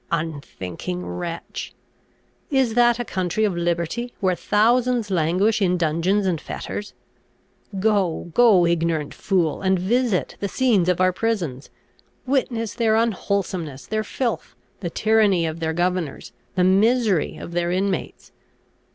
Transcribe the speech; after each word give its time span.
Unthinking 0.11 1.05
wretch! 1.05 1.73
Is 2.49 2.73
that 2.73 2.97
a 2.97 3.05
country 3.05 3.43
of 3.43 3.55
liberty, 3.55 4.15
where 4.19 4.33
thousands 4.33 5.11
languish 5.11 5.61
in 5.61 5.77
dungeons 5.77 6.25
and 6.25 6.41
fetters? 6.41 6.95
Go, 7.79 8.31
go, 8.33 8.65
ignorant 8.65 9.13
fool! 9.13 9.61
and 9.61 9.77
visit 9.77 10.37
the 10.39 10.47
scenes 10.49 10.89
of 10.89 10.99
our 10.99 11.13
prisons! 11.13 11.69
witness 12.25 12.73
their 12.73 12.95
unwholesomeness, 12.95 13.85
their 13.85 14.03
filth, 14.03 14.55
the 14.79 14.89
tyranny 14.89 15.45
of 15.45 15.59
their 15.59 15.71
governors, 15.71 16.31
the 16.55 16.63
misery 16.63 17.37
of 17.37 17.51
their 17.51 17.71
inmates! 17.71 18.31